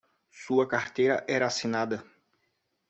Sua 0.33 0.65
carteira 0.67 1.23
era 1.29 1.45
assinada 1.45 2.03